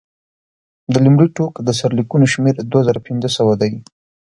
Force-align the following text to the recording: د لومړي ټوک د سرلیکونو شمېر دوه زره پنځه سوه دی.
د 0.93 0.95
لومړي 1.05 1.27
ټوک 1.35 1.53
د 1.67 1.69
سرلیکونو 1.79 2.25
شمېر 2.33 2.55
دوه 2.71 2.81
زره 2.87 2.99
پنځه 3.07 3.29
سوه 3.37 3.53
دی. 3.61 3.71